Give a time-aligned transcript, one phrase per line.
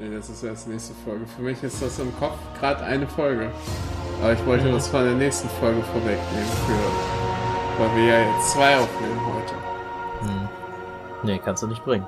[0.00, 1.26] Nee, das ist erst nächste Folge.
[1.26, 3.50] Für mich ist das im Kopf gerade eine Folge.
[4.22, 8.78] Aber ich wollte das von der nächsten Folge vorwegnehmen, für, weil wir ja jetzt zwei
[8.78, 9.54] aufnehmen heute.
[10.22, 10.48] Hm.
[11.22, 12.06] Nee, kannst du nicht bringen.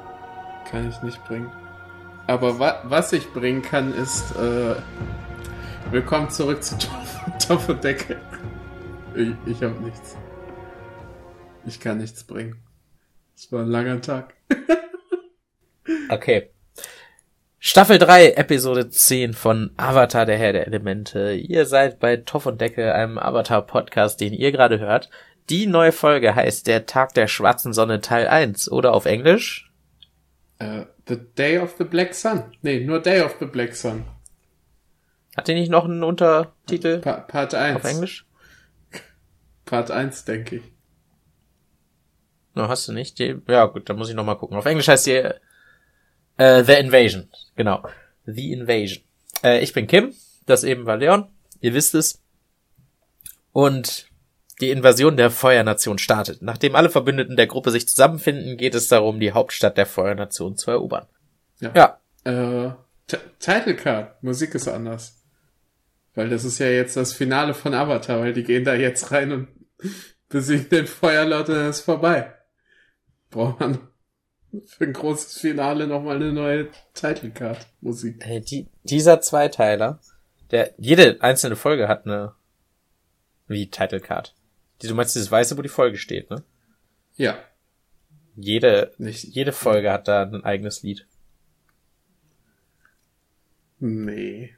[0.71, 1.53] Kann ich nicht bringen.
[2.27, 4.77] Aber wa was ich bringen kann, ist äh,
[5.91, 6.79] Willkommen zurück zu
[7.47, 8.19] Topf und Decke.
[9.15, 10.17] Ich, ich habe nichts.
[11.67, 12.57] Ich kann nichts bringen.
[13.37, 14.33] Es war ein langer Tag.
[16.09, 16.52] okay.
[17.65, 21.35] Staffel 3, Episode 10 von Avatar, der Herr der Elemente.
[21.35, 25.11] Ihr seid bei Toff und Decke, einem Avatar-Podcast, den ihr gerade hört.
[25.49, 29.71] Die neue Folge heißt Der Tag der schwarzen Sonne Teil 1 oder auf Englisch?
[30.61, 32.43] Uh, the Day of the Black Sun.
[32.63, 34.07] Nee, nur Day of the Black Sun.
[35.37, 36.99] Hat die nicht noch einen Untertitel?
[36.99, 37.77] Pa Part 1.
[37.77, 38.27] Auf Englisch?
[39.67, 40.63] Part 1, denke ich.
[42.57, 43.21] No, hast du nicht?
[43.21, 44.57] Die, ja, gut, dann muss ich noch mal gucken.
[44.57, 45.31] Auf Englisch heißt die
[46.37, 47.29] äh, The Invasion.
[47.57, 47.83] Genau.
[48.27, 49.03] The Invasion.
[49.43, 50.15] Äh, ich bin Kim.
[50.47, 51.29] Das eben war Leon.
[51.61, 52.23] Ihr wisst es.
[53.53, 54.09] Und
[54.61, 56.43] die Invasion der Feuernation startet.
[56.43, 60.71] Nachdem alle Verbündeten der Gruppe sich zusammenfinden, geht es darum, die Hauptstadt der Feuernation zu
[60.71, 61.07] erobern.
[61.61, 61.73] Ja.
[61.75, 61.99] ja.
[62.25, 62.73] Äh,
[63.39, 64.23] Title Card.
[64.23, 65.23] Musik ist anders.
[66.15, 69.33] Weil das ist ja jetzt das Finale von Avatar, weil die gehen da jetzt rein
[69.33, 69.49] und
[70.29, 72.33] besiegen den Feuerlord und dann ist vorbei.
[73.31, 73.79] Braucht man
[74.67, 78.25] für ein großes Finale nochmal eine neue Title Card Musik.
[78.25, 80.01] Hey, die, dieser Zweiteiler,
[80.51, 82.35] der, jede einzelne Folge hat eine,
[83.49, 84.35] wie Title Card.
[84.83, 86.43] Die, du meinst dieses weiße, wo die Folge steht, ne?
[87.17, 87.39] Ja.
[88.37, 89.25] Jede, Nicht.
[89.25, 91.07] jede Folge hat da ein eigenes Lied.
[93.79, 94.55] Nee.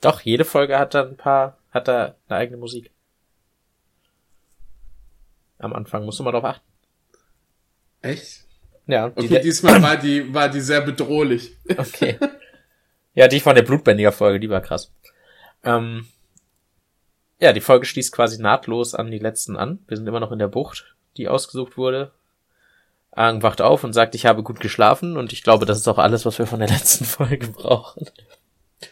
[0.00, 2.90] Doch, jede Folge hat da ein paar, hat da eine eigene Musik.
[5.58, 6.66] Am Anfang musst du mal drauf achten.
[8.00, 8.46] Echt?
[8.90, 9.06] Ja.
[9.06, 11.56] Okay, die diesmal war die, war die sehr bedrohlich.
[11.76, 12.18] Okay.
[13.12, 14.92] Ja, die von der Blutbändiger-Folge, die war krass.
[15.64, 16.06] Ähm,
[17.40, 19.80] ja, die Folge schließt quasi nahtlos an die letzten an.
[19.88, 22.12] Wir sind immer noch in der Bucht, die ausgesucht wurde.
[23.12, 25.98] Aang wacht auf und sagt, ich habe gut geschlafen und ich glaube, das ist auch
[25.98, 28.06] alles, was wir von der letzten Folge brauchen.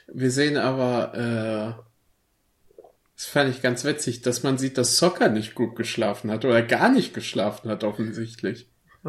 [0.08, 2.82] Wir sehen aber, äh,
[3.14, 6.62] das fand ich ganz witzig, dass man sieht, dass Soccer nicht gut geschlafen hat oder
[6.62, 8.66] gar nicht geschlafen hat offensichtlich.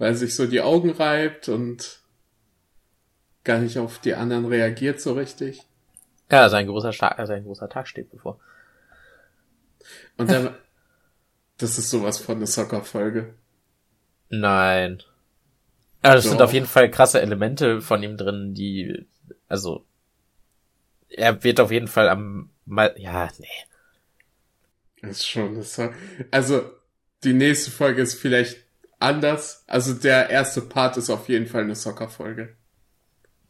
[0.00, 2.00] Weil sich so die Augen reibt und
[3.44, 5.60] gar nicht auf die anderen reagiert so richtig.
[6.30, 8.40] Ja, sein großer, Tag, sein großer Tag steht bevor.
[10.16, 10.54] Und dann,
[11.58, 13.34] das ist sowas von eine Soccer-Folge.
[14.30, 15.02] Nein.
[16.02, 19.06] Ja, das sind auf jeden Fall krasse Elemente von ihm drin, die
[19.48, 19.84] also,
[21.10, 23.46] er wird auf jeden Fall am, mal, ja, nee.
[25.02, 25.78] Das ist schon, das
[26.30, 26.70] also,
[27.22, 28.64] die nächste Folge ist vielleicht
[29.00, 29.64] anders.
[29.66, 32.56] Also, der erste Part ist auf jeden Fall eine Soccer-Folge.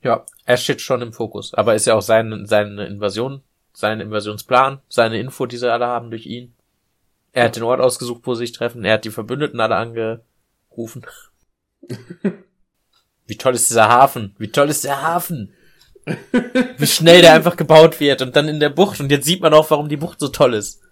[0.02, 1.52] Ja, er steht schon im Fokus.
[1.54, 6.10] Aber ist ja auch sein, seine Invasion, sein Invasionsplan, seine Info, die sie alle haben
[6.10, 6.54] durch ihn.
[7.32, 8.84] Er hat den Ort ausgesucht, wo sie sich treffen.
[8.84, 11.06] Er hat die Verbündeten alle angerufen.
[13.26, 14.34] Wie toll ist dieser Hafen?
[14.38, 15.54] Wie toll ist der Hafen?
[16.78, 18.98] Wie schnell der einfach gebaut wird und dann in der Bucht.
[19.00, 20.82] Und jetzt sieht man auch, warum die Bucht so toll ist.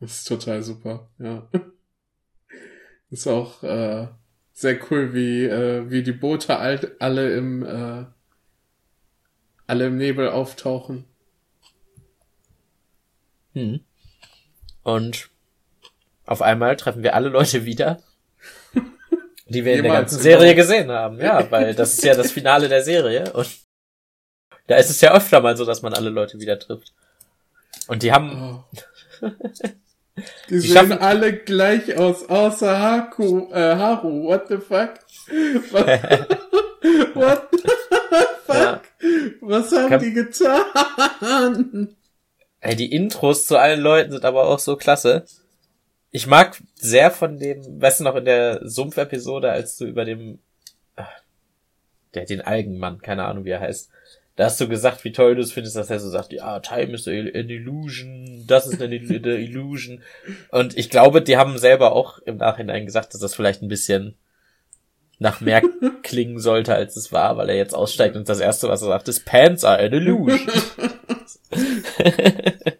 [0.00, 1.48] Das ist total super, ja.
[3.10, 4.08] Ist auch äh,
[4.52, 8.04] sehr cool, wie, äh, wie die Boote all, alle im äh,
[9.68, 11.04] alle im Nebel auftauchen.
[13.52, 13.80] Hm.
[14.82, 15.28] Und
[16.26, 18.02] auf einmal treffen wir alle Leute wieder,
[19.46, 21.20] die wir in der ganzen Serie gesehen haben.
[21.20, 23.32] Ja, weil das ist ja das Finale der Serie.
[23.34, 23.48] Und
[24.66, 26.92] da ist es ja öfter mal so, dass man alle Leute wieder trifft.
[27.86, 28.64] Und die haben.
[29.22, 29.26] Oh.
[30.48, 34.24] Die, die sehen alle gleich aus, außer Haku, äh, Haru.
[34.24, 34.94] What the fuck?
[37.14, 37.58] What the
[38.46, 38.54] fuck?
[38.54, 38.80] Ja.
[39.40, 40.00] Was haben Kann...
[40.00, 41.96] die getan?
[42.60, 45.24] Ey, die Intros zu allen Leuten sind aber auch so klasse.
[46.10, 50.38] Ich mag sehr von dem, weißt du noch, in der Sumpf-Episode, als du über dem,
[50.96, 51.06] ah,
[52.14, 53.90] der, den Algenmann, keine Ahnung, wie er heißt,
[54.38, 56.92] da hast du gesagt, wie toll du es findest, dass er so sagt, ja, Time
[56.92, 60.00] is an illusion, das ist eine illusion.
[60.52, 64.14] Und ich glaube, die haben selber auch im Nachhinein gesagt, dass das vielleicht ein bisschen
[65.18, 65.60] nach mehr
[66.04, 69.08] klingen sollte, als es war, weil er jetzt aussteigt und das erste, was er sagt,
[69.08, 70.38] ist Pants are an illusion.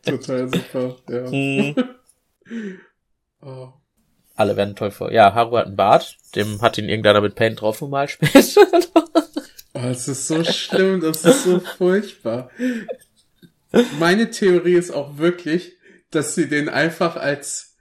[0.05, 1.29] Total super, ja.
[2.49, 2.81] Hm.
[3.43, 3.69] Oh.
[4.37, 5.11] Alle werden toll vor.
[5.11, 8.63] Ja, Haru hat einen Bart, dem hat ihn irgendeiner mit Paint draufgemalt später.
[9.81, 12.51] Oh, es ist so schlimm, das ist so furchtbar.
[13.99, 15.77] Meine Theorie ist auch wirklich,
[16.11, 17.77] dass sie den einfach als,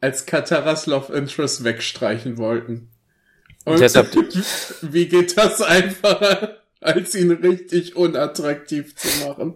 [0.00, 2.90] als Kataras Love Interest wegstreichen wollten.
[3.64, 4.14] Und deshalb,
[4.82, 6.58] wie geht das einfacher?
[6.80, 9.54] als ihn richtig unattraktiv zu machen.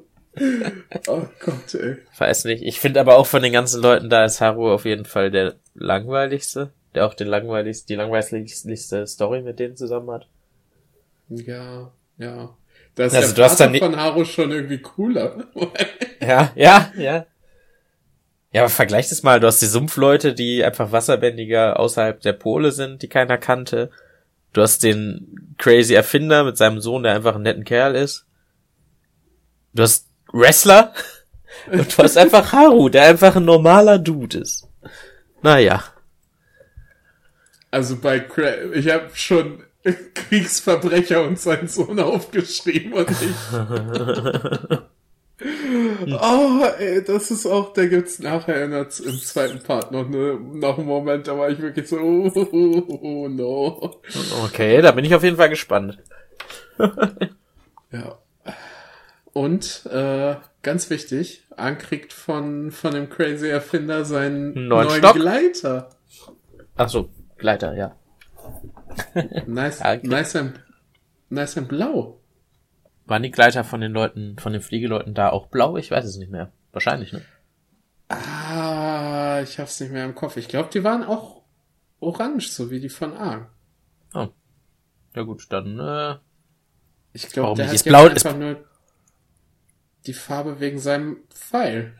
[1.08, 1.98] Oh Gott, ey.
[2.18, 2.62] Weiß nicht.
[2.62, 5.56] Ich finde aber auch von den ganzen Leuten da ist Haru auf jeden Fall der
[5.74, 10.28] langweiligste, der auch den langweiligsten, die langweiligste Story mit denen zusammen hat.
[11.37, 12.56] Ja, ja.
[12.94, 15.46] Da ist Also, der du hast dann von Haru schon irgendwie cooler.
[16.20, 17.26] Ja, ja, ja.
[18.52, 19.40] Ja, aber vergleich das mal.
[19.40, 23.90] Du hast die Sumpfleute, die einfach wasserbändiger außerhalb der Pole sind, die keiner kannte.
[24.52, 28.25] Du hast den crazy Erfinder mit seinem Sohn, der einfach ein netten Kerl ist.
[29.75, 30.94] Du hast Wrestler.
[31.73, 34.69] Und du hast einfach Haru, der einfach ein normaler Dude ist.
[35.43, 35.82] Naja.
[37.70, 39.64] Also bei Cra ich habe schon
[40.14, 43.58] Kriegsverbrecher und seinen Sohn aufgeschrieben und ich.
[46.20, 50.38] oh, ey, das ist auch, da gibt's nachher in der, im zweiten Part noch, ne,
[50.40, 54.00] noch einen Moment, da war ich wirklich so, oh, oh, oh no.
[54.44, 55.99] Okay, da bin ich auf jeden Fall gespannt.
[57.94, 58.19] Ja.
[59.35, 65.14] Und, äh, ganz wichtig, Aang kriegt von, von dem crazy Erfinder seinen Einen neuen neuen?
[65.14, 65.90] Gleiter.
[66.76, 67.94] Ach so, Gleiter, ja.
[69.46, 70.06] Nice, Ja, okay.
[70.06, 70.60] nice and,
[71.30, 72.18] nice and blau.
[73.06, 75.76] Waren die Gleiter von den Leuten, von den Fliegeleuten da auch blau?
[75.76, 76.52] Ich weiß es nicht mehr.
[76.72, 77.22] Wahrscheinlich, ne?
[78.08, 80.36] Ah, ich hab's nicht mehr im Kopf.
[80.36, 81.42] Ich glaube, die waren auch
[82.00, 83.46] orange, so wie die von Aang.
[84.14, 84.28] Oh.
[85.14, 86.16] Ja gut, dann, äh,
[87.12, 87.70] Ich glaube, der nicht?
[87.70, 88.64] hat Ist blau- einfach nur
[90.06, 91.94] die Farbe wegen seinem Pfeil.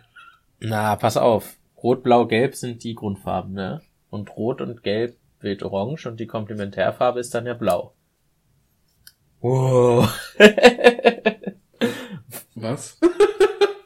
[0.61, 1.57] na, pass auf.
[1.83, 3.83] Rot, Blau, Gelb sind die Grundfarben, ne?
[4.11, 7.95] Und Rot und Gelb wird Orange und die Komplementärfarbe ist dann ja Blau.
[9.41, 10.09] Wow.
[12.55, 12.99] Was?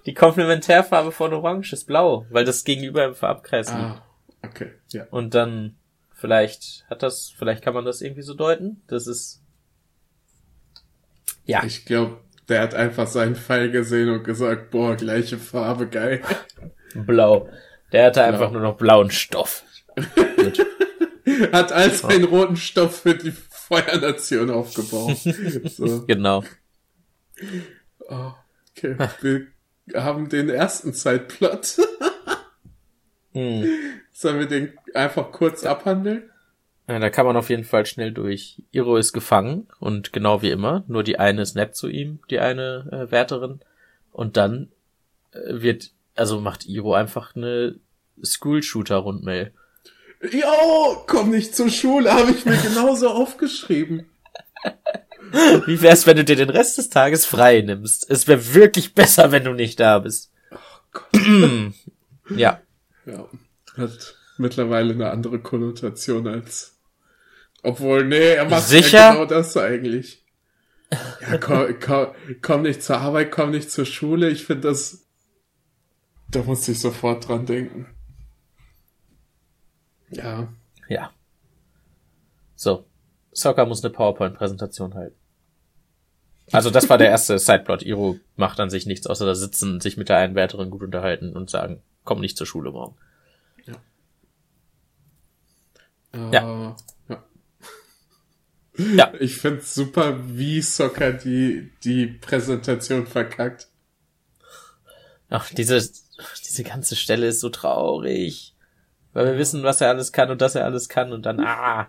[0.04, 3.80] Die Komplementärfarbe von Orange ist Blau, weil das gegenüber im Farbkreis liegt.
[3.80, 4.04] ah,
[4.44, 5.06] okay, ja.
[5.10, 5.76] Und dann,
[6.12, 8.82] vielleicht hat das, vielleicht kann man das irgendwie so deuten.
[8.86, 9.42] Das ist,
[11.44, 12.18] ja, Ich glaube,
[12.48, 16.22] der hat einfach seinen Pfeil gesehen und gesagt, boah, gleiche Farbe, geil.
[16.94, 17.48] blau.
[17.92, 18.60] Der hatte einfach Blau.
[18.60, 19.64] nur noch blauen Stoff.
[20.36, 20.66] Gut.
[21.52, 25.16] Hat all seinen roten Stoff für die Feuernation aufgebaut.
[25.64, 26.44] so, Genau.
[28.08, 28.32] oh,
[28.70, 29.46] okay.
[29.86, 31.78] Wir haben den ersten Zeitplot.
[33.32, 33.66] Hm.
[34.12, 36.30] Sollen wir den einfach kurz abhandeln?
[36.88, 38.62] Ja, da kann man auf jeden Fall schnell durch.
[38.70, 42.38] Iro ist gefangen und genau wie immer, nur die eine ist nett zu ihm, die
[42.38, 43.60] eine äh, Wärterin.
[44.12, 44.70] Und dann
[45.32, 47.78] äh, wird, also macht Iro einfach eine
[48.24, 49.52] School-Shooter-Rundmail.
[50.22, 54.10] Jo, komm nicht zur Schule, habe ich mir genauso aufgeschrieben.
[55.66, 58.08] Wie wär's, wenn du dir den Rest des Tages frei nimmst?
[58.10, 60.32] Es wäre wirklich besser, wenn du nicht da bist.
[62.34, 62.60] ja,
[63.04, 63.28] Ja,
[63.76, 66.78] hat mittlerweile eine andere Konnotation als.
[67.62, 68.98] Obwohl, nee, er macht Sicher?
[68.98, 70.24] ja genau das eigentlich.
[71.20, 72.06] Ja, komm, komm,
[72.40, 74.30] komm nicht zur Arbeit, komm nicht zur Schule.
[74.30, 75.04] Ich finde das.
[76.30, 77.86] Da musste ich sofort dran denken.
[80.16, 80.48] Ja.
[80.88, 81.10] ja.
[82.54, 82.86] So,
[83.32, 85.16] Soccer muss eine PowerPoint-Präsentation halten.
[86.52, 87.82] Also das war der erste Sideplot.
[87.82, 91.36] Iro macht an sich nichts, außer da sitzen, sich mit der einen Wärterin gut unterhalten
[91.36, 92.96] und sagen, komm nicht zur Schule morgen.
[96.12, 96.76] Äh, Ja.
[97.08, 97.24] ja.
[98.78, 99.12] Ja.
[99.20, 103.68] Ich find's super, wie Soccer die, die Präsentation verkackt.
[105.28, 105.82] Ach, diese,
[106.46, 108.54] diese ganze Stelle ist so traurig.
[109.16, 111.88] Weil wir wissen, was er alles kann und dass er alles kann und dann, ah.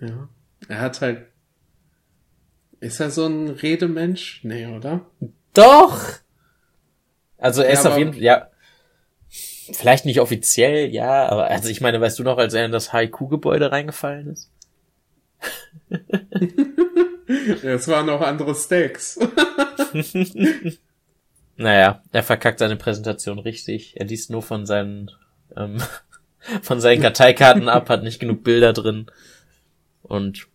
[0.00, 0.28] Ja.
[0.66, 1.28] Er hat halt.
[2.80, 4.40] Ist er so ein Redemensch?
[4.42, 5.06] Nee, oder?
[5.54, 6.02] Doch!
[7.38, 8.50] Also er Ja, ist auf jeden Fall, ja.
[9.28, 12.92] Vielleicht nicht offiziell, ja, aber also ich meine, weißt du noch, als er in das
[12.92, 14.50] Haiku-Gebäude reingefallen ist?
[17.62, 19.16] Es waren noch andere Steaks.
[21.60, 23.92] Naja, er verkackt seine Präsentation richtig.
[24.00, 25.10] Er liest nur von seinen,
[25.54, 25.76] ähm,
[26.62, 29.10] von seinen Karteikarten ab, hat nicht genug Bilder drin.
[30.00, 30.46] Und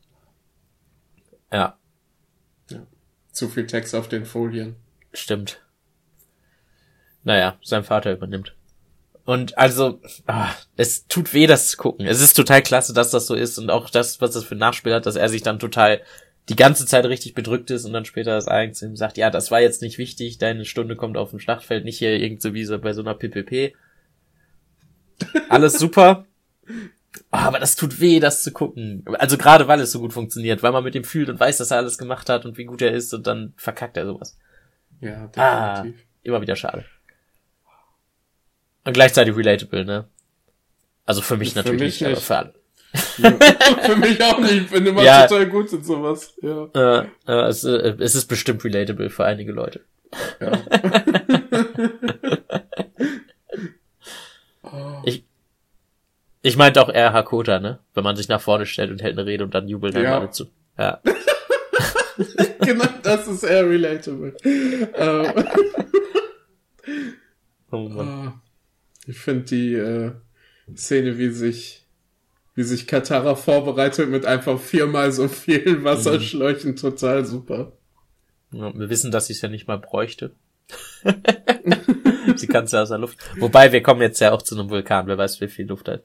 [1.52, 1.78] ja,
[3.32, 4.78] Zu viel Text auf den Folien.
[5.14, 5.62] stimmt.
[7.24, 8.56] Naja, sein Vater übernimmt.
[9.26, 12.08] Und also, ah, es tut weh, das zu gucken.
[12.08, 14.60] Es ist total klasse, dass das so ist und auch das, was das für ein
[14.60, 16.02] Nachspiel hat, dass er sich dann total
[16.50, 19.30] die ganze Zeit richtig bedrückt ist und dann später das eigen zu ihm sagt, ja,
[19.32, 22.54] das war jetzt nicht wichtig, deine Stunde kommt auf dem Schlachtfeld, nicht hier irgend so
[22.54, 23.74] wie so bei so einer PPP.
[25.50, 26.26] Alles super.
[27.32, 29.04] Ah, Aber das tut weh, das zu gucken.
[29.20, 31.72] Also gerade weil es so gut funktioniert, weil man mit ihm fühlt und weiß, dass
[31.72, 34.38] er alles gemacht hat und wie gut er ist und dann verkackt er sowas.
[35.02, 36.06] Ja, Ah, definitiv.
[36.24, 36.86] immer wieder schade.
[38.84, 40.08] Und gleichzeitig relatable, ne?
[41.06, 42.54] Also für mich Für natürlich mich nicht, aber für alle.
[43.86, 44.54] Für mich auch nicht.
[44.54, 45.28] Ich bin immer Ja.
[45.28, 46.34] total gut in sowas.
[46.42, 46.66] Ja.
[46.74, 49.82] Äh, äh, es, äh, es ist bestimmt relatable für einige Leute.
[50.40, 50.52] ja.
[54.64, 55.26] oh, Ich-
[56.42, 57.80] Ich meinte auch eher Hakota, ne?
[57.96, 60.20] Wenn man sich nach vorne stellt und hält eine Rede und dann jubeln dann Ja.
[60.20, 60.46] alle zu.
[60.78, 61.02] Ja.
[62.62, 64.36] genau, das ist eher relatable.
[64.44, 65.34] Ähm,
[67.72, 68.08] Oh Mann.
[68.08, 68.42] ah,
[69.08, 70.12] ich finde die äh,
[70.76, 71.85] Szene, wie sich
[72.56, 77.74] wie sich Katara vorbereitet mit einfach viermal so vielen Wasserschläuchen, total super.
[78.52, 80.32] Ja, wir wissen, dass sie es ja nicht mal bräuchte.
[82.36, 83.20] sie kann es ja aus der Luft.
[83.38, 86.04] Wobei, wir kommen jetzt ja auch zu einem Vulkan, wer weiß, wie viel Luft hat.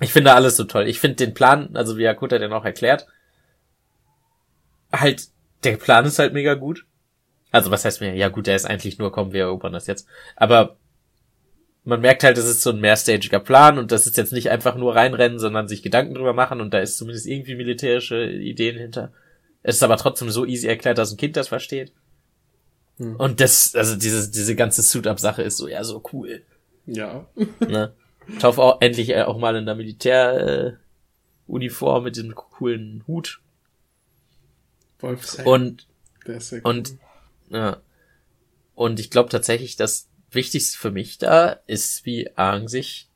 [0.00, 0.86] Ich finde alles so toll.
[0.88, 3.06] Ich finde den Plan, also wie Akuta den auch erklärt,
[4.92, 5.28] halt,
[5.64, 6.86] der Plan ist halt mega gut.
[7.50, 10.06] Also was heißt mir, ja gut, der ist eigentlich nur, komm, wir erobern das jetzt.
[10.36, 10.76] Aber
[11.84, 14.76] man merkt halt, das ist so ein mehrstagiger Plan und das ist jetzt nicht einfach
[14.76, 19.12] nur reinrennen, sondern sich Gedanken drüber machen und da ist zumindest irgendwie militärische Ideen hinter.
[19.62, 21.92] Es ist aber trotzdem so easy erklärt, dass ein Kind das versteht.
[22.98, 23.16] Hm.
[23.16, 26.42] Und das, also diese, diese ganze Suit-Up-Sache ist so, ja, so cool.
[26.86, 27.26] Ja.
[27.60, 27.94] Ne?
[28.38, 30.72] Tauf auch endlich auch mal in der Militär, äh,
[31.48, 33.40] mit diesem coolen Hut.
[35.00, 35.46] Wolfsheim.
[35.46, 35.86] Und,
[36.24, 36.96] sehr und,
[37.50, 37.78] ja.
[38.74, 43.08] Und ich glaube tatsächlich, das Wichtigste für mich da ist, wie Aang sich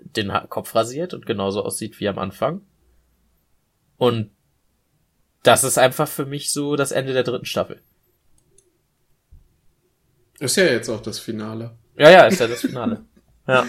[0.00, 2.62] den Kopf rasiert und genauso aussieht wie am Anfang.
[3.96, 4.30] Und
[5.42, 7.80] das ist einfach für mich so das Ende der dritten Staffel.
[10.38, 11.76] Ist ja jetzt auch das Finale.
[11.96, 13.04] Ja, ja, ist ja das Finale.
[13.48, 13.66] ja.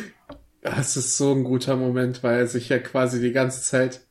[0.61, 4.01] Es ist so ein guter Moment, weil er sich ja quasi die ganze Zeit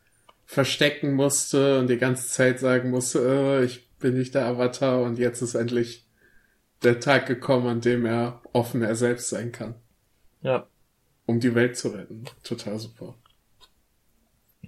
[0.46, 5.18] verstecken musste und die ganze Zeit sagen musste, äh, ich bin nicht der Avatar und
[5.18, 6.05] jetzt ist endlich
[6.82, 9.74] der Tag gekommen, an dem er offen er selbst sein kann,
[10.42, 10.66] Ja.
[11.26, 12.24] um die Welt zu retten.
[12.42, 13.14] Total super.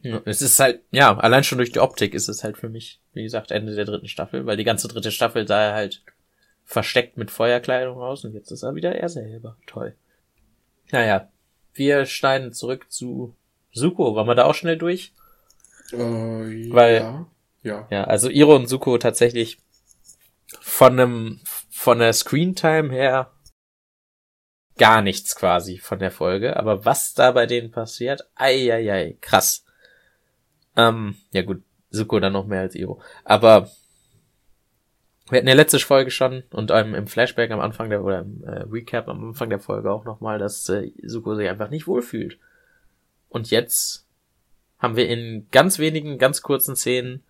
[0.02, 3.00] Ja, Es ist halt, ja, allein schon durch die Optik ist es halt für mich,
[3.14, 6.02] wie gesagt, Ende der dritten Staffel, weil die ganze dritte Staffel sah er halt
[6.64, 9.56] versteckt mit Feuerkleidung aus und jetzt ist er wieder er selber.
[9.66, 9.96] Toll.
[10.92, 11.28] Naja,
[11.74, 13.34] wir schneiden zurück zu
[13.72, 14.14] Suko.
[14.14, 15.12] Waren wir da auch schnell durch?
[15.92, 17.26] Äh, Weil- ja.
[17.64, 17.88] Ja.
[17.90, 19.58] Ja, also Iro und Suko tatsächlich
[20.60, 21.40] von einem,
[21.88, 23.32] von der Screentime her
[24.76, 26.54] gar nichts quasi von der Folge.
[26.58, 29.64] Aber was da bei denen passiert, ei, ei, ei, krass.
[30.76, 33.00] Ähm, ja gut, Suko dann noch mehr als Iro.
[33.24, 33.70] Aber
[35.30, 38.44] wir hatten ja letzte Folge schon und ähm, im Flashback am Anfang der, oder im
[38.44, 42.38] äh, Recap am Anfang der Folge auch nochmal, dass äh, Suko sich einfach nicht wohlfühlt.
[43.30, 44.06] Und jetzt
[44.78, 47.24] haben wir in ganz wenigen, ganz kurzen Szenen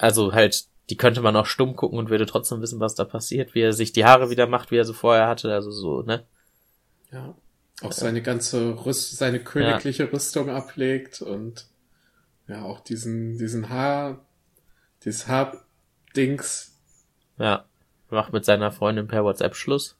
[0.00, 3.54] also halt, die könnte man auch stumm gucken und würde trotzdem wissen, was da passiert,
[3.54, 6.24] wie er sich die Haare wieder macht, wie er sie vorher hatte, also so, ne?
[7.12, 7.34] Ja.
[7.82, 11.66] Auch seine ganze Rüst, seine königliche Rüstung ablegt und
[12.46, 14.26] ja, auch diesen, diesen Haar,
[15.04, 16.76] dieses Haardings.
[17.38, 17.64] Ja.
[18.10, 19.96] Macht mit seiner Freundin per WhatsApp Schluss.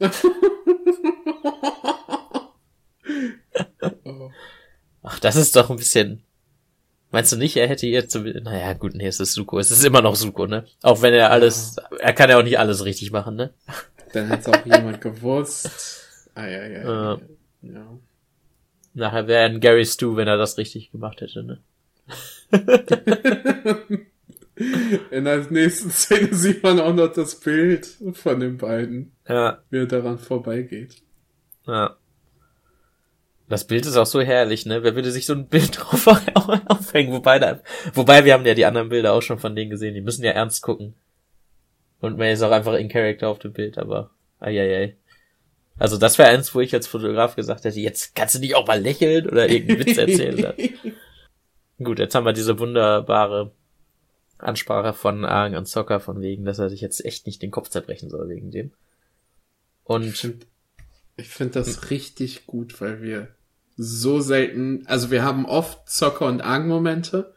[0.00, 0.08] Oh.
[5.02, 6.22] Ach, das ist doch ein bisschen.
[7.14, 8.22] Meinst du nicht, er hätte ihr zu.
[8.22, 9.60] Naja, gut, nee, es ist Suko.
[9.60, 10.64] Es ist immer noch Suko, ne?
[10.82, 11.76] Auch wenn er alles.
[12.00, 13.54] Er kann ja auch nicht alles richtig machen, ne?
[14.12, 16.00] Dann hätte auch jemand gewusst.
[16.34, 17.14] Ah, ja, ja, ja.
[17.14, 17.18] Äh.
[17.72, 17.98] ja.
[18.94, 21.60] Nachher wäre ein Gary Stu, wenn er das richtig gemacht hätte, ne?
[25.12, 29.78] In der nächsten Szene sieht man auch noch das Bild von den beiden, Ja, wie
[29.78, 30.96] er daran vorbeigeht.
[31.68, 31.96] ja.
[33.54, 34.82] Das Bild ist auch so herrlich, ne?
[34.82, 36.08] Wer würde sich so ein Bild drauf
[36.66, 37.12] aufhängen?
[37.12, 37.60] Wobei, da,
[37.92, 39.94] wobei wir haben ja die anderen Bilder auch schon von denen gesehen.
[39.94, 40.94] Die müssen ja ernst gucken.
[42.00, 44.96] Und man ist auch einfach in Character auf dem Bild, aber eieiei.
[45.78, 48.66] Also das wäre eins, wo ich als Fotograf gesagt hätte, jetzt kannst du nicht auch
[48.66, 50.52] mal lächeln oder irgendeinen Witz erzählen.
[51.78, 53.52] Gut, jetzt haben wir diese wunderbare
[54.38, 57.68] Ansprache von Aang und Sokka von wegen, dass er sich jetzt echt nicht den Kopf
[57.68, 58.72] zerbrechen soll wegen dem.
[59.84, 60.46] Ich Und finde
[61.16, 63.28] ich find das richtig gut, weil wir
[63.76, 67.34] so selten, also wir haben oft Zocker- und Aang-Momente,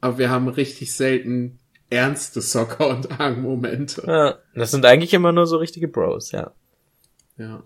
[0.00, 1.58] aber wir haben richtig selten
[1.90, 4.04] ernste Zocker- und Aang-Momente.
[4.06, 6.52] ja, das sind eigentlich immer nur so richtige Bros, ja.
[7.38, 7.62] Ja.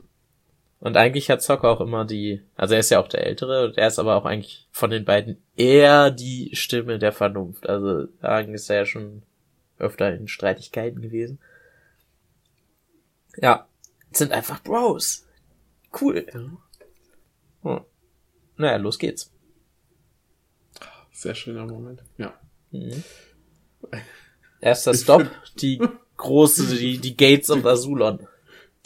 [0.83, 3.79] Und eigentlich hat Sokka auch immer die, also er ist ja auch der Ältere und
[3.79, 7.69] er ist aber auch eigentlich von den beiden eher die Stimme der Vernunft.
[7.69, 9.23] Also Aang ist ja schon
[9.79, 11.39] öfter in Streitigkeiten gewesen.
[13.37, 13.69] Ja,
[14.11, 15.25] sind einfach Bros.
[16.01, 16.27] Cool.
[17.63, 17.81] Hm.
[18.63, 19.33] Naja, los geht's.
[21.11, 22.01] Sehr schöner Moment.
[22.17, 22.33] Ja.
[22.71, 23.03] Mhm.
[24.61, 25.29] Erster Stop,
[25.61, 25.81] die
[26.17, 28.29] große, die, die Gates of Azulon.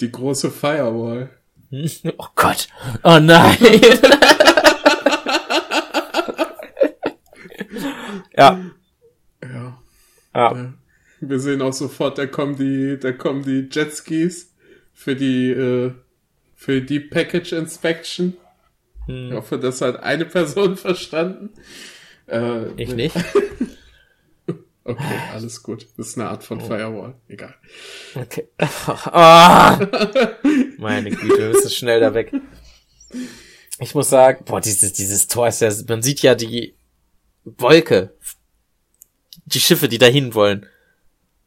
[0.01, 1.29] Die große Firewall.
[1.69, 1.91] Hm?
[2.17, 2.69] Oh Gott.
[3.03, 3.59] Oh nein.
[8.39, 8.61] Ja.
[9.43, 9.79] Ja.
[10.35, 10.53] Ja.
[10.53, 10.75] Ja.
[11.21, 14.55] Wir sehen auch sofort, da kommen die, da kommen die Jetskis
[14.93, 15.93] für die, äh,
[16.55, 18.37] für die Package Inspection.
[19.07, 21.51] Ich Hm, hoffe, das hat eine Person verstanden.
[22.27, 23.17] Äh, ich nicht.
[24.89, 25.89] Okay, alles gut.
[25.97, 27.15] Das ist eine Art von Firewall.
[27.27, 27.57] Egal.
[28.15, 28.47] Okay.
[28.87, 29.77] Ah!
[30.79, 32.31] Meine Güte, wir müssen schnell da weg.
[33.81, 36.75] Ich muss sagen, boah, dieses, dieses Tor ist ja, man sieht ja die
[37.45, 38.15] Wolke.
[39.47, 40.67] Die Schiffe, die dahin wollen.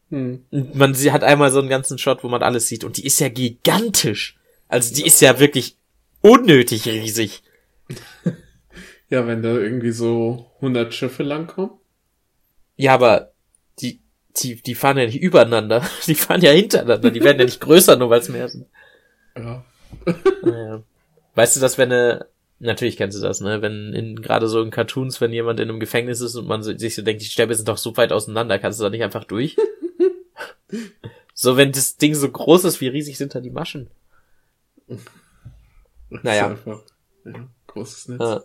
[0.09, 0.43] Hm.
[0.73, 2.83] Man sie hat einmal so einen ganzen Shot, wo man alles sieht.
[2.83, 4.37] Und die ist ja gigantisch.
[4.67, 5.77] Also die ist ja wirklich
[6.19, 7.41] unnötig riesig.
[9.09, 11.71] Ja, wenn da irgendwie so 100 Schiffe langkommen.
[12.75, 13.33] Ja, aber
[13.79, 14.01] die,
[14.37, 15.83] die, die fahren ja nicht übereinander.
[16.05, 17.09] Die fahren ja hintereinander.
[17.09, 18.67] Die werden ja nicht größer, nur weil es mehr sind.
[19.35, 19.65] Ja.
[20.43, 20.83] Naja.
[21.33, 22.27] Weißt du, dass wenn eine,
[22.59, 25.79] natürlich kennst du das, ne, wenn in, gerade so in Cartoons, wenn jemand in einem
[25.79, 28.79] Gefängnis ist und man sich so denkt, die Stäbe sind doch so weit auseinander, kannst
[28.79, 29.57] du da nicht einfach durch?
[31.33, 33.89] so, wenn das Ding so groß ist, wie riesig sind da die Maschen?
[36.09, 36.47] Naja.
[36.47, 36.81] Einfach,
[37.25, 38.19] ja, großes Netz.
[38.19, 38.43] Ja.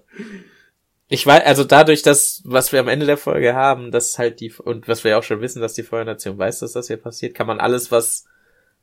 [1.09, 4.53] Ich weiß, also dadurch, dass, was wir am Ende der Folge haben, dass halt die,
[4.53, 7.35] und was wir ja auch schon wissen, dass die Feuernation weiß, dass das hier passiert,
[7.35, 8.25] kann man alles, was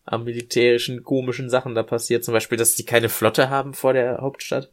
[0.05, 4.19] am militärischen, komischen Sachen da passiert, zum Beispiel, dass die keine Flotte haben vor der
[4.19, 4.69] Hauptstadt,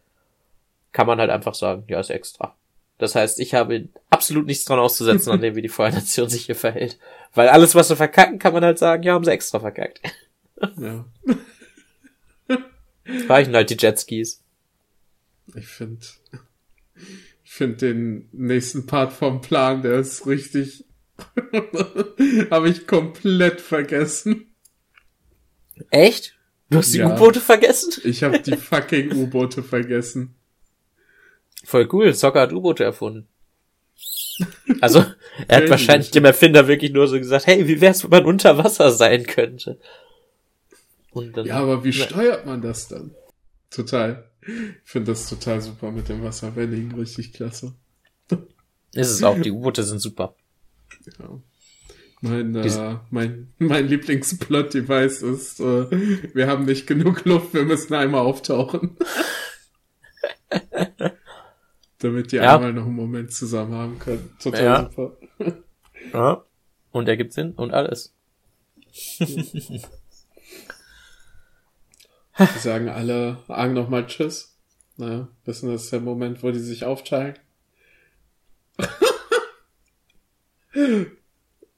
[0.92, 2.54] kann man halt einfach sagen, ja, ist extra.
[2.98, 6.56] Das heißt, ich habe absolut nichts dran auszusetzen, an dem, wie die Feuernation sich hier
[6.56, 6.98] verhält.
[7.34, 10.00] Weil alles, was sie verkacken, kann man halt sagen, ja, haben sie extra verkackt.
[10.76, 11.04] Ja.
[13.28, 14.42] Reichen halt die Jetskis.
[15.54, 16.00] Ich finde,
[17.44, 20.84] ich finde den nächsten Part vom Plan, der ist richtig,
[22.50, 24.54] habe ich komplett vergessen.
[25.90, 26.36] Echt?
[26.70, 27.14] Du hast die Ja.
[27.14, 27.92] U-Boote vergessen?
[28.04, 30.34] Ich habe die fucking U-Boote vergessen.
[31.64, 33.28] Voll cool, Zocker hat U-Boote erfunden.
[34.80, 35.04] Also,
[35.48, 38.56] er hat wahrscheinlich dem Erfinder wirklich nur so gesagt, hey, wie wär's, wenn man unter
[38.58, 39.80] Wasser sein könnte?
[41.10, 42.04] Und dann, Ja, aber wie Ja.
[42.06, 43.12] steuert man das dann?
[43.70, 44.30] Total.
[44.40, 47.74] Ich finde das total super mit dem Wasserwelligen, richtig klasse.
[48.92, 50.34] ist es auch, die U-Boote sind super.
[51.18, 51.40] Ja.
[52.20, 55.88] Mein, äh, mein, mein Lieblingsplot-Device ist, äh,
[56.34, 58.96] wir haben nicht genug Luft, wir müssen einmal auftauchen.
[61.98, 62.56] Damit die Ja.
[62.56, 64.30] einmal noch einen Moment zusammen haben können.
[64.40, 64.90] Total Ja.
[64.90, 65.16] super.
[66.12, 66.44] Ja.
[66.90, 68.14] Und er gibt Sinn und alles.
[72.38, 74.56] Die sagen alle, sagen nochmal Tschüss.
[74.96, 77.38] Naja, wissen, das ist der Moment, wo die sich aufteilen.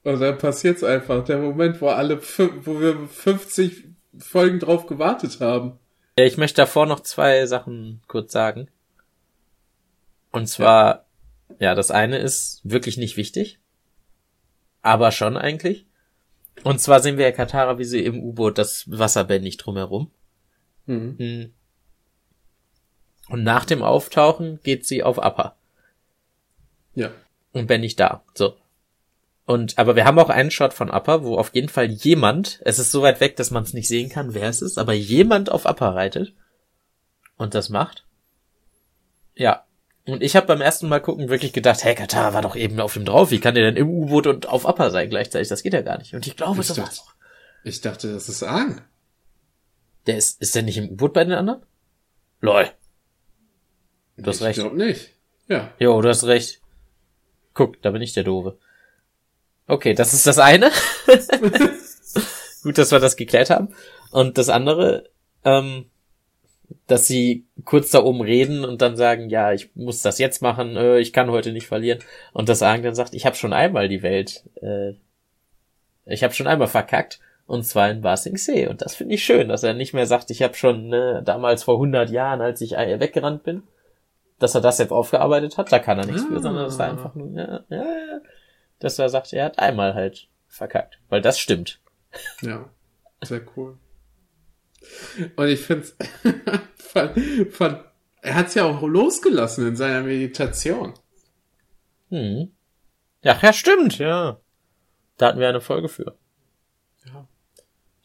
[0.03, 1.23] Und dann passiert's einfach.
[1.25, 3.85] Der Moment, wo alle, wo wir 50
[4.17, 5.79] Folgen drauf gewartet haben.
[6.17, 8.67] Ja, ich möchte davor noch zwei Sachen kurz sagen.
[10.31, 11.05] Und zwar,
[11.59, 13.59] ja, das eine ist wirklich nicht wichtig.
[14.81, 15.85] Aber schon eigentlich.
[16.63, 20.11] Und zwar sehen wir ja Katara, wie sie im U-Boot das Wasser bändigt drumherum.
[20.91, 21.15] Hm.
[21.17, 21.53] Hm.
[23.29, 25.55] Und nach dem Auftauchen geht sie auf Upper
[26.95, 27.11] Ja.
[27.53, 28.23] und Ben nicht da.
[28.33, 28.55] So.
[29.45, 32.79] Und aber wir haben auch einen Shot von Upper, wo auf jeden Fall jemand, es
[32.79, 35.51] ist so weit weg, dass man es nicht sehen kann, wer es ist, aber jemand
[35.51, 36.33] auf Upper reitet
[37.37, 38.05] und das macht.
[39.35, 39.65] Ja.
[40.05, 42.95] Und ich habe beim ersten Mal gucken wirklich gedacht, hey, Katara war doch eben auf
[42.95, 43.31] ihm drauf.
[43.31, 45.47] Wie kann der denn im U-Boot und auf Upper sein gleichzeitig?
[45.47, 46.13] Das geht ja gar nicht.
[46.15, 47.05] Und ich glaube, Ich das dachte- war's.
[47.63, 48.81] Ich dachte, das ist Ang.
[50.07, 51.61] Der ist, ist der nicht im U-Boot bei den anderen?
[52.39, 52.69] Lol.
[54.17, 54.59] Du hast ich recht.
[54.59, 55.11] glaube nicht.
[55.47, 55.71] Ja.
[55.79, 56.61] Jo, du hast recht.
[57.53, 58.57] Guck, da bin ich der Doofe.
[59.67, 60.71] Okay, das ist das eine.
[62.63, 63.73] Gut, dass wir das geklärt haben.
[64.11, 65.09] Und das andere,
[65.43, 65.85] ähm,
[66.87, 70.75] dass sie kurz da oben reden und dann sagen, ja, ich muss das jetzt machen,
[70.75, 71.99] äh, ich kann heute nicht verlieren.
[72.33, 74.93] Und das Aang dann sagt, ich habe schon einmal die Welt, äh,
[76.05, 77.19] ich habe schon einmal verkackt.
[77.51, 78.69] Und zwar in Ba Sing Se.
[78.69, 81.63] Und das finde ich schön, dass er nicht mehr sagt, ich habe schon ne, damals
[81.63, 83.63] vor 100 Jahren, als ich weggerannt bin,
[84.39, 86.89] dass er das jetzt aufgearbeitet hat, da kann er nichts für, sondern dass er Ah.
[86.91, 88.21] einfach nur, ja, ja, ja,
[88.79, 90.99] dass er sagt, er hat einmal halt verkackt.
[91.09, 91.81] Weil das stimmt.
[92.41, 92.69] Ja.
[93.21, 93.77] Sehr cool.
[95.35, 95.85] Und ich finde
[96.77, 97.09] von,
[97.51, 97.79] von,
[98.21, 100.93] er hat's ja auch losgelassen in seiner Meditation.
[102.11, 102.49] Hm.
[103.23, 104.39] Ja, ja, stimmt, ja.
[105.17, 106.15] Da hatten wir eine Folge für.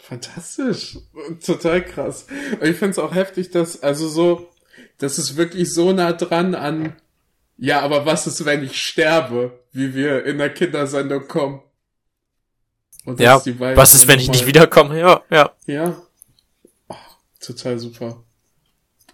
[0.09, 0.99] Fantastisch.
[1.45, 2.27] Total krass.
[2.61, 4.49] Und ich finde es auch heftig, dass, also so,
[4.99, 6.95] das ist wirklich so nah dran an,
[7.59, 11.61] ja, aber was ist, wenn ich sterbe, wie wir in der Kindersendung kommen.
[13.05, 14.99] Und Ja, beiden was ist, wenn ich nicht wiederkomme?
[15.01, 15.53] Ja, ja.
[15.67, 16.03] Ja.
[16.89, 16.95] Oh,
[17.41, 18.23] total super.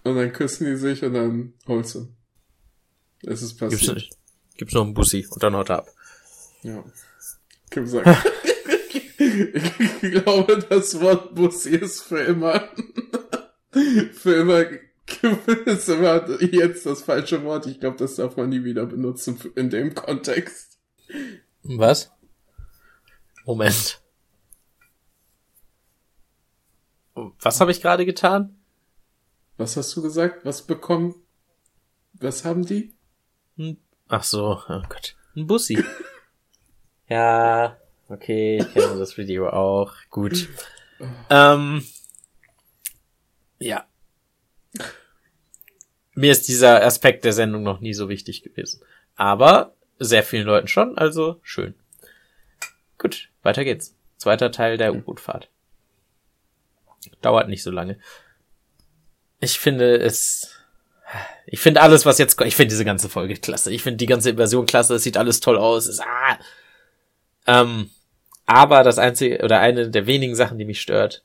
[0.03, 2.07] Und dann küssen die sich und dann holst du.
[3.25, 3.95] Es ist Gibt's passiert.
[3.95, 4.17] nicht.
[4.57, 5.87] Gibt's noch einen Bussi und dann haut er ab.
[6.61, 6.83] Ja.
[7.71, 8.07] Kim sagt.
[9.17, 12.69] ich glaube, das Wort Bussi ist für immer.
[14.13, 14.65] für immer
[15.65, 17.67] ist immer jetzt das falsche Wort.
[17.67, 20.79] Ich glaube, das darf man nie wieder benutzen in dem Kontext.
[21.63, 22.11] Was?
[23.45, 24.01] Moment.
[27.13, 28.57] Was habe ich gerade getan?
[29.57, 30.45] Was hast du gesagt?
[30.45, 31.15] Was bekommen?
[32.13, 32.95] Was haben die?
[33.57, 33.77] Hm.
[34.07, 35.15] Ach so, oh Gott.
[35.35, 35.83] Ein Bussi.
[37.07, 37.77] ja,
[38.09, 39.93] okay, ich kenne das Video auch.
[40.09, 40.49] Gut.
[41.29, 41.83] Ähm,
[43.59, 43.85] ja.
[46.15, 48.83] Mir ist dieser Aspekt der Sendung noch nie so wichtig gewesen.
[49.15, 51.75] Aber sehr vielen Leuten schon, also schön.
[52.97, 53.95] Gut, weiter geht's.
[54.17, 55.49] Zweiter Teil der U-Boot-Fahrt.
[57.21, 57.99] Dauert nicht so lange.
[59.39, 60.55] Ich finde es,
[61.45, 63.73] ich finde alles, was jetzt, ich finde diese ganze Folge klasse.
[63.73, 64.95] Ich finde die ganze Invasion klasse.
[64.95, 65.87] Es sieht alles toll aus.
[65.87, 66.39] Es, ah.
[67.47, 67.89] Ähm,
[68.45, 71.23] aber das einzige oder eine der wenigen Sachen, die mich stört,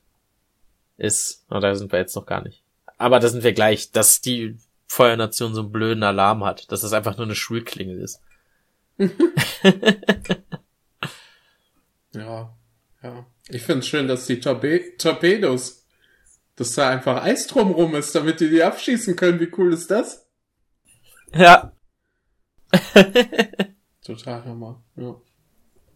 [0.96, 2.62] ist, oh, da sind wir jetzt noch gar nicht.
[2.96, 6.92] Aber da sind wir gleich, dass die Feuernation so einen blöden Alarm hat, dass das
[6.92, 8.20] einfach nur eine Schulklingel ist.
[12.12, 12.57] ja,
[13.02, 13.26] ja.
[13.48, 15.87] Ich finde es schön, dass die Torpe Torpedos,
[16.57, 19.40] dass da einfach Eis drumrum ist, damit die die abschießen können.
[19.40, 20.26] Wie cool ist das?
[21.33, 21.72] Ja.
[24.04, 24.83] Total hammer.
[24.96, 25.14] Ja.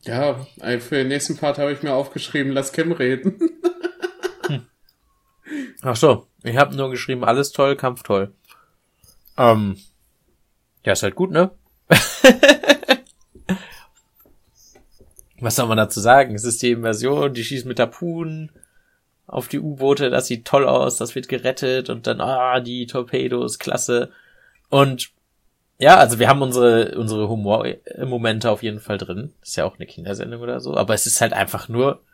[0.05, 0.47] Ja,
[0.81, 3.38] für den nächsten Part habe ich mir aufgeschrieben, lass Kim reden.
[5.83, 8.33] Ach so, ich habe nur geschrieben, alles toll, Kampf toll.
[9.38, 9.77] Ähm,
[10.85, 11.53] ja, ist halt gut, ne?
[15.41, 16.35] Was soll man dazu sagen?
[16.35, 18.53] Es ist die Invasion, die schießt mit Harpunen
[19.27, 23.59] auf die U-Boote, das sieht toll aus, das wird gerettet und dann, ah, die Torpedos,
[23.59, 24.11] klasse.
[24.69, 25.11] Und
[25.83, 29.33] ja, also wir haben unsere, unsere Humor-Momente auf jeden Fall drin.
[29.42, 32.05] Ist ja auch eine Kindersendung oder so, aber es ist halt einfach nur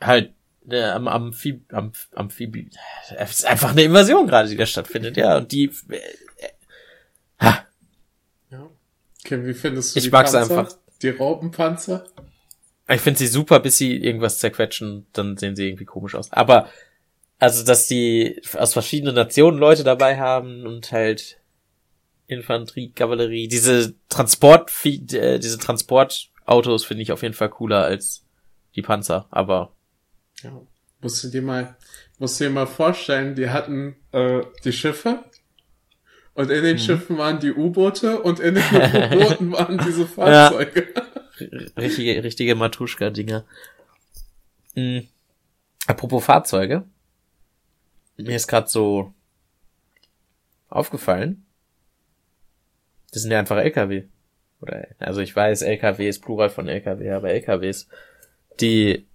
[0.00, 0.32] halt
[0.66, 2.70] äh, am Amphib, am Amphibie.
[3.18, 5.36] Es ist einfach eine Invasion gerade, die da stattfindet, ja.
[5.36, 5.66] Und die.
[5.90, 6.48] Äh, äh,
[7.40, 7.66] ha.
[8.50, 8.70] Ja.
[9.22, 10.58] Okay, wie findest du ich die mag's Panzer?
[10.58, 10.78] einfach.
[11.02, 12.06] Die Raupenpanzer?
[12.88, 16.32] Ich finde sie super, bis sie irgendwas zerquetschen, dann sehen sie irgendwie komisch aus.
[16.32, 16.70] Aber,
[17.38, 21.39] also, dass die aus verschiedenen Nationen Leute dabei haben und halt
[22.30, 28.24] Infanterie, Kavallerie, diese Transport, äh, diese Transportautos finde ich auf jeden Fall cooler als
[28.76, 29.74] die Panzer, aber.
[30.42, 30.60] Ja,
[31.00, 31.76] musst du dir mal,
[32.18, 35.24] musst du dir mal vorstellen, die hatten äh, die Schiffe
[36.34, 36.80] und in den mhm.
[36.80, 40.88] Schiffen waren die U-Boote und in den U-Booten waren diese Fahrzeuge.
[40.94, 41.02] Ja
[41.76, 43.44] richtige, richtige Matuschka-Dinger.
[44.74, 45.08] Mhm.
[45.86, 46.84] Apropos Fahrzeuge.
[48.16, 49.14] Mir ist gerade so
[50.68, 51.46] aufgefallen.
[53.12, 54.04] Das sind ja einfach LKW.
[54.60, 57.88] Oder, also ich weiß, LKW ist Plural von LKW, aber LKWs,
[58.60, 59.06] die,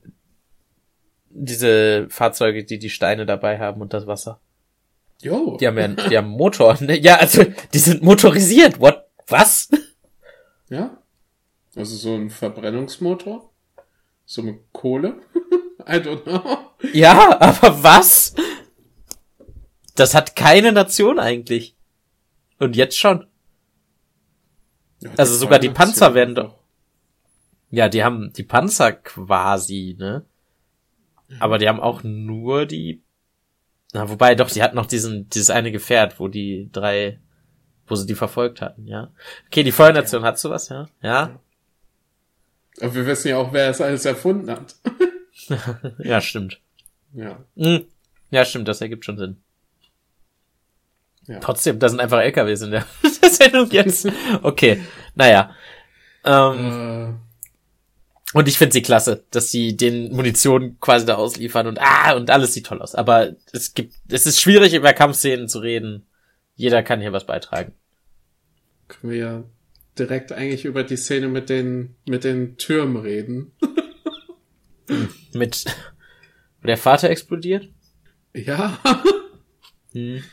[1.29, 4.41] diese Fahrzeuge, die die Steine dabei haben und das Wasser.
[5.21, 5.57] Jo.
[5.57, 6.99] Die haben ja, die haben Motor, ne?
[6.99, 8.79] Ja, also, die sind motorisiert.
[8.79, 9.05] What?
[9.27, 9.69] Was?
[10.69, 10.97] Ja.
[11.75, 13.51] Also so ein Verbrennungsmotor?
[14.25, 15.21] So eine Kohle?
[15.87, 16.57] I don't know.
[16.93, 18.33] Ja, aber was?
[19.95, 21.75] Das hat keine Nation eigentlich.
[22.59, 23.27] Und jetzt schon.
[24.99, 26.55] Ja, also sogar die Panzer werden doch.
[27.69, 30.25] Ja, die haben die Panzer quasi, ne?
[31.27, 31.35] Mhm.
[31.39, 33.01] Aber die haben auch nur die.
[33.93, 37.19] Na, wobei doch, die hatten noch diesen, dieses eine Gefährt, wo die drei,
[37.87, 39.11] wo sie die verfolgt hatten, ja.
[39.47, 40.27] Okay, die Feuernation ja.
[40.27, 40.87] hat sowas, ja.
[41.01, 41.39] Ja.
[42.81, 44.75] Aber wir wissen ja auch, wer es alles erfunden hat.
[45.99, 46.59] ja, stimmt.
[47.13, 47.43] Ja.
[47.55, 47.85] Hm.
[48.31, 49.37] Ja, stimmt, das ergibt schon Sinn.
[51.27, 51.39] Ja.
[51.39, 52.85] Trotzdem, da sind einfach LKWs in der
[53.29, 54.07] Sendung jetzt.
[54.43, 54.81] Okay,
[55.15, 55.55] naja.
[56.23, 57.25] Ähm, äh.
[58.37, 62.29] Und ich finde sie klasse, dass sie den Munition quasi da ausliefern und ah, und
[62.29, 62.93] alles sieht toll aus.
[62.93, 66.05] Aber es gibt, es ist schwierig, über Kampfszenen zu reden.
[66.55, 67.73] Jeder kann hier was beitragen.
[68.87, 69.43] Können wir ja
[69.97, 73.53] direkt eigentlich über die Szene mit den, mit den Türmen reden.
[75.33, 75.65] mit,
[76.61, 77.69] wo der Vater explodiert?
[78.33, 78.79] Ja.
[79.93, 80.23] Hm.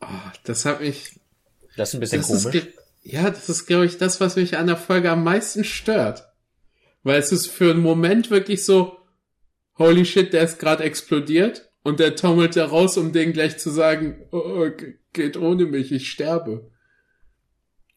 [0.00, 1.19] Oh, das hat mich.
[1.80, 2.54] Das ist ein bisschen komisch.
[2.54, 2.68] Ist,
[3.02, 6.30] ja, das ist, glaube ich, das, was mich an der Folge am meisten stört.
[7.02, 8.98] Weil es ist für einen Moment wirklich so,
[9.78, 13.70] holy shit, der ist gerade explodiert und der taumelt da raus, um den gleich zu
[13.70, 14.66] sagen, oh,
[15.14, 16.70] geht ohne mich, ich sterbe.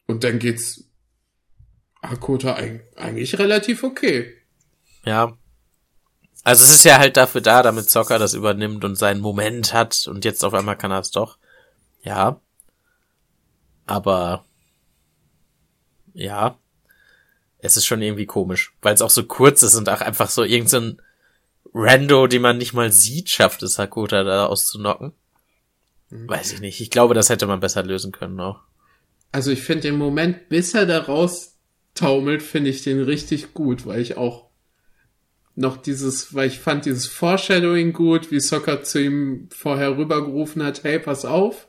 [0.06, 0.88] Und dann geht's
[2.00, 2.58] Hakota
[2.96, 4.32] eigentlich relativ okay.
[5.04, 5.36] Ja.
[6.42, 10.06] Also es ist ja halt dafür da, damit Zocker das übernimmt und seinen Moment hat
[10.06, 11.36] und jetzt auf einmal kann er es doch.
[12.02, 12.40] Ja.
[13.86, 14.44] Aber
[16.12, 16.58] Ja.
[17.58, 20.44] Es ist schon irgendwie komisch, weil es auch so kurz ist und auch einfach so
[20.44, 21.02] irgendein so
[21.72, 25.12] Rando, den man nicht mal sieht, schafft es Hakuta da auszunocken.
[26.10, 26.28] Mhm.
[26.28, 26.80] Weiß ich nicht.
[26.80, 28.60] Ich glaube, das hätte man besser lösen können auch.
[29.32, 31.56] Also ich finde den Moment, bis er da raus
[31.94, 34.48] taumelt, finde ich den richtig gut, weil ich auch
[35.56, 40.84] noch dieses, weil ich fand dieses Foreshadowing gut, wie Soccer zu ihm vorher rübergerufen hat,
[40.84, 41.68] hey, pass auf.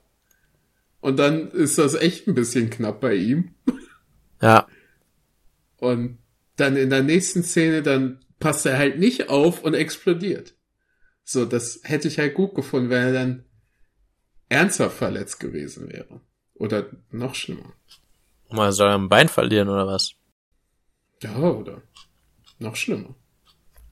[1.06, 3.54] Und dann ist das echt ein bisschen knapp bei ihm.
[4.42, 4.68] Ja.
[5.78, 6.18] Und
[6.56, 10.56] dann in der nächsten Szene, dann passt er halt nicht auf und explodiert.
[11.24, 13.46] So, das hätte ich halt gut gefunden, wenn er dann
[14.50, 16.22] ernsthaft verletzt gewesen wäre.
[16.56, 17.72] Oder noch schlimmer.
[18.50, 20.16] Mal soll er ein Bein verlieren oder was?
[21.22, 21.84] Ja, oder
[22.58, 23.14] noch schlimmer.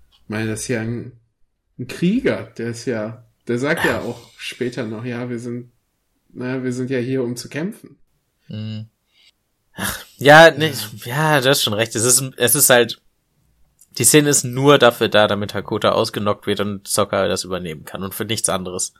[0.09, 1.11] Ich meine, das ist ja ein,
[1.77, 5.72] ein Krieger, der ist ja, der sagt ja auch später noch, ja, wir sind,
[6.33, 7.97] naja, wir sind ja hier, um zu kämpfen.
[8.47, 8.87] Hm.
[9.75, 10.73] Ach, ja, nee,
[11.05, 11.95] ja, du hast schon recht.
[11.95, 13.01] Es ist, es ist halt,
[13.97, 18.03] die Szene ist nur dafür da, damit Hakota ausgenockt wird und Sokka das übernehmen kann
[18.03, 18.93] und für nichts anderes.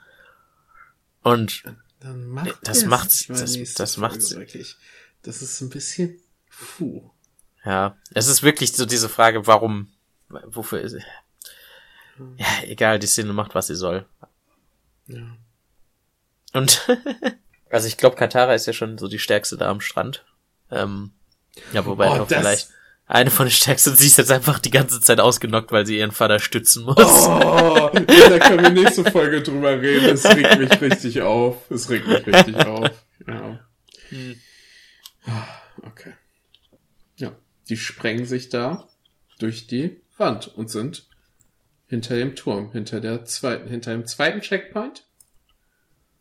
[1.22, 1.64] Und
[2.00, 4.36] Dann macht das macht's, das, das Folge macht's.
[4.36, 4.76] wirklich.
[5.22, 6.20] Das ist ein bisschen,
[6.50, 7.10] puh.
[7.66, 9.90] Ja, es ist wirklich so diese Frage, warum,
[10.28, 10.98] wofür ist,
[12.38, 14.06] ja, egal, die Szene macht, was sie soll.
[15.08, 15.38] Ja.
[16.54, 16.88] Und,
[17.70, 20.24] also ich glaube, Katara ist ja schon so die stärkste da am Strand.
[20.72, 21.12] Ähm,
[21.72, 22.70] ja, wobei Oh, noch vielleicht
[23.06, 26.12] eine von den stärksten, sie ist jetzt einfach die ganze Zeit ausgenockt, weil sie ihren
[26.12, 26.98] Vater stützen muss.
[26.98, 30.16] Oh, da können wir nächste Folge drüber reden.
[30.16, 31.70] Es regt mich richtig auf.
[31.70, 32.90] Es regt mich richtig auf.
[33.28, 33.60] Ja.
[34.10, 34.36] Hm.
[35.82, 36.14] Okay.
[37.18, 37.34] Ja,
[37.70, 38.88] die sprengen sich da
[39.40, 41.08] durch die Wand und sind
[41.88, 45.06] hinter dem Turm, hinter der zweiten, hinter dem zweiten Checkpoint.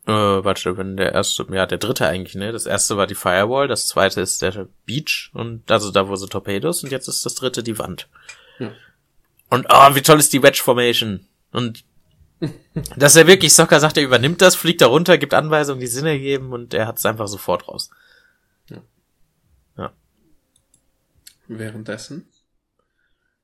[0.05, 2.51] Äh, warte, wenn der erste, ja, der dritte eigentlich, ne?
[2.51, 6.27] Das erste war die Firewall, das zweite ist der Beach und also da wo so
[6.27, 8.09] Torpedos und jetzt ist das dritte die Wand.
[8.59, 8.71] Ja.
[9.49, 11.25] Und oh, wie toll ist die Wedge Formation.
[11.51, 11.85] Und
[12.97, 16.05] dass er wirklich, Soccer sagt, er übernimmt das, fliegt da runter, gibt Anweisungen, die Sinn
[16.05, 17.89] ergeben und er hat es einfach sofort raus.
[21.47, 22.27] Währenddessen,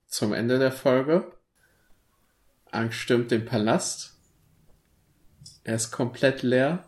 [0.08, 1.32] zum Ende der Folge,
[2.72, 4.19] Angst stürmt den Palast.
[5.64, 6.84] Er ist komplett leer.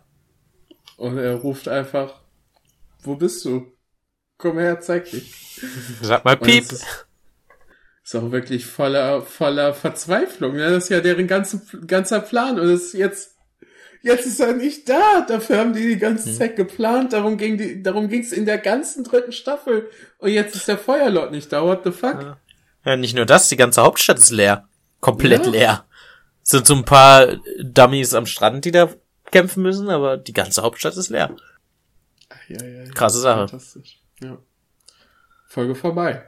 [0.98, 2.14] Und er ruft einfach,
[3.02, 3.72] wo bist du?
[4.38, 5.62] Komm her, zeig dich.
[6.02, 6.64] Sag mal Piep.
[6.72, 6.86] Ist,
[8.04, 10.56] ist auch wirklich voller, voller Verzweiflung.
[10.56, 10.70] Ne?
[10.72, 12.60] Das ist ja deren ganze, ganzer Plan.
[12.60, 13.36] Und es ist jetzt,
[14.02, 15.22] jetzt ist er nicht da.
[15.28, 16.36] Dafür haben die die ganze Hm.
[16.38, 17.14] Zeit geplant.
[17.14, 19.90] Darum ging die, darum ging's in der ganzen dritten Staffel.
[20.18, 21.64] Und jetzt ist der Feuerlord nicht da.
[21.64, 22.22] What the fuck?
[22.22, 22.38] Ja.
[22.84, 24.68] Ja, nicht nur das, die ganze Hauptstadt ist leer.
[25.02, 25.52] Komplett Ja.
[25.52, 25.86] leer.
[26.44, 28.90] Es sind so ein paar Dummies am Strand, die da
[29.32, 31.36] kämpfen müssen, aber die ganze Hauptstadt ist leer.
[32.48, 32.92] Ja, ja, ja.
[32.92, 33.48] Krasse Sache.
[33.48, 34.00] Fantastisch.
[34.22, 34.38] Ja.
[35.48, 36.26] Folge vorbei.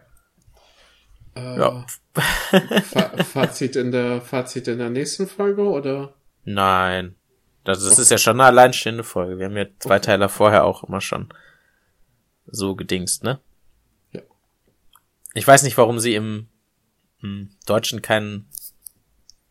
[1.35, 1.85] Äh, Ja.
[2.13, 6.13] Fa Fazit in der, Fazit in der nächsten Folge oder?
[6.45, 7.15] Nein.
[7.63, 9.39] Das, das ist ja schon eine alleinstehende Folge.
[9.39, 10.05] Wir haben ja zwei Okay.
[10.05, 11.29] Teile vorher auch immer schon
[12.45, 13.39] so gedingst, ne?
[14.11, 14.21] Ja.
[15.33, 16.47] Ich weiß nicht, warum sie im,
[17.21, 18.49] im Deutschen keinen.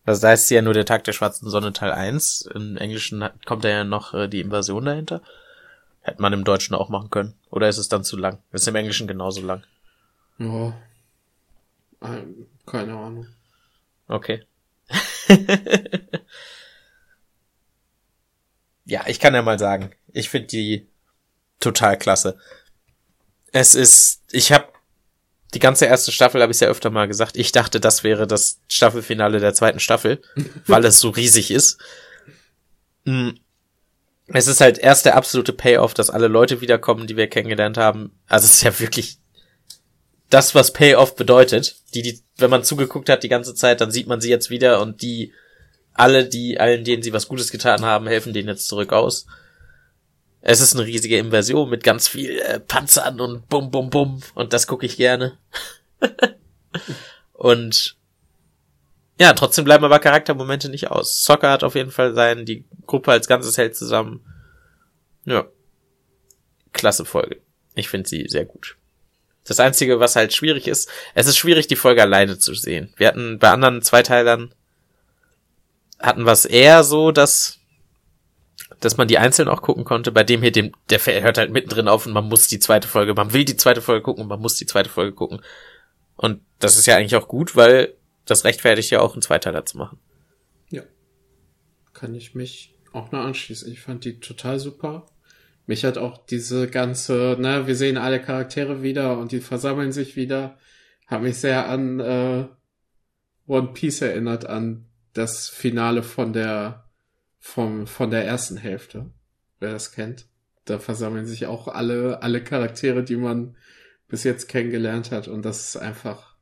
[0.05, 2.51] Also da heißt sie ja nur der Tag der schwarzen Sonne Teil 1.
[2.55, 5.23] Im Englischen kommt da ja noch äh, die Invasion dahinter.
[6.01, 7.35] Hätte man im Deutschen auch machen können.
[7.51, 8.39] Oder ist es dann zu lang?
[8.51, 9.63] Ist im Englischen genauso lang.
[10.39, 10.75] Ja.
[12.67, 13.29] Keine Ahnung.
[14.09, 14.45] Okay.
[18.85, 20.89] ja, ich kann ja mal sagen, ich finde die
[21.61, 22.37] total klasse.
[23.53, 24.72] Es ist, ich habe
[25.55, 28.61] die ganze erste Staffel, habe ich ja öfter mal gesagt, ich dachte, das wäre das
[28.69, 30.23] Staffelfinale der zweiten Staffel,
[30.67, 31.79] weil es so riesig ist.
[33.05, 33.31] Mm.
[34.35, 38.13] Es ist halt erst der absolute Payoff, dass alle Leute wiederkommen, die wir kennengelernt haben.
[38.29, 39.19] Also es ist ja wirklich
[40.31, 41.77] das, was Payoff bedeutet.
[41.93, 44.81] Die, die, wenn man zugeguckt hat die ganze Zeit, dann sieht man sie jetzt wieder
[44.81, 45.33] und die,
[45.93, 49.27] alle, die, allen, denen sie was Gutes getan haben, helfen denen jetzt zurück aus.
[50.43, 54.21] Es ist eine riesige Invasion mit ganz viel äh, Panzern und bum, bum, bum.
[54.35, 55.39] Und das gucke ich gerne.
[57.33, 57.97] und
[59.21, 61.25] ja, trotzdem bleiben aber Charaktermomente nicht aus.
[61.25, 64.25] Soccer hat auf jeden Fall sein, die Gruppe als Ganzes hält zusammen.
[65.25, 65.47] Ja.
[66.73, 67.41] Klasse Folge.
[67.75, 68.77] Ich finde sie sehr gut.
[69.45, 72.93] Das Einzige, was halt schwierig ist, es ist schwierig, die Folge alleine zu sehen.
[72.97, 74.55] Wir hatten bei anderen Zweiteilern
[76.01, 77.61] hatten es eher so, dass,
[78.85, 80.13] dass man die einzeln auch gucken konnte.
[80.13, 83.15] Bei dem hier, dem, der hört halt mittendrin auf und man muss die zweite Folge,
[83.15, 85.41] man will die zweite Folge gucken und man muss die zweite Folge gucken.
[86.17, 87.95] Und das ist ja eigentlich auch gut, weil
[88.27, 89.99] das rechtfertigt ja auch einen Zweiteiler zu machen.
[90.71, 90.83] Ja.
[91.93, 93.73] Kann ich mich auch nur anschließen.
[93.73, 95.07] Ich fand die total super.
[95.67, 100.17] mich hat auch diese ganze, ne, wir sehen alle Charaktere wieder und die versammeln sich
[100.17, 100.59] wieder,
[101.07, 102.47] hat mich sehr an äh,
[103.47, 106.85] One Piece erinnert, an das Finale von der
[107.45, 109.11] vom, von der ersten Hälfte,
[109.59, 110.27] wer das kennt.
[110.65, 113.57] Da versammeln sich auch alle, alle Charaktere, die man
[114.07, 116.37] bis jetzt kennengelernt hat und das ist einfach,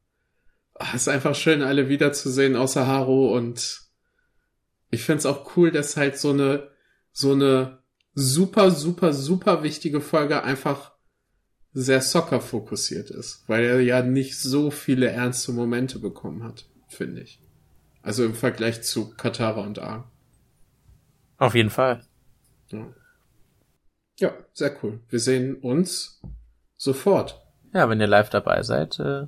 [0.74, 3.80] ach, ist einfach schön, alle wiederzusehen, außer Haru und
[4.90, 6.68] ich find's auch cool, dass halt so eine,
[7.12, 7.78] so eine
[8.14, 10.92] super, super, super wichtige Folge einfach
[11.72, 17.22] sehr Soccer fokussiert ist, weil er ja nicht so viele ernste Momente bekommen hat, finde
[17.22, 17.40] ich.
[18.02, 20.09] Also im Vergleich zu Katara und Aang.
[21.40, 22.02] Auf jeden Fall.
[22.70, 22.86] Ja.
[24.20, 25.00] ja, sehr cool.
[25.08, 26.20] Wir sehen uns
[26.76, 27.40] sofort.
[27.74, 29.26] Ja, wenn ihr live dabei seid, äh,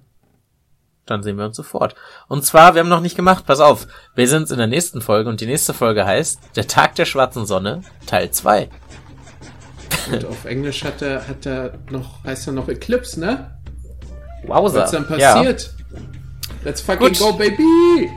[1.07, 1.96] dann sehen wir uns sofort.
[2.29, 5.29] Und zwar, wir haben noch nicht gemacht, pass auf, wir sind in der nächsten Folge
[5.31, 8.68] und die nächste Folge heißt Der Tag der schwarzen Sonne, Teil 2.
[10.12, 13.59] Und auf Englisch hat er, hat er noch, heißt er noch Eclipse, ne?
[14.44, 14.83] Wowza.
[14.83, 15.75] Was dann passiert?
[15.90, 15.98] Ja.
[16.64, 17.18] Let's fucking Gut.
[17.18, 18.11] go, baby!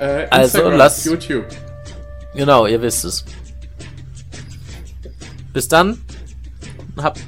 [0.00, 1.46] Äh, Also, lass- YouTube.
[2.34, 3.24] Genau, ihr wisst es.
[5.52, 6.00] Bis dann,
[6.96, 7.20] habt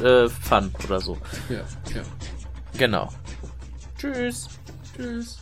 [0.00, 1.18] äh, Fun oder so.
[1.48, 1.60] Ja,
[1.94, 2.02] ja.
[2.76, 3.12] Genau.
[3.98, 4.48] Tschüss.
[4.96, 5.38] Tschüss.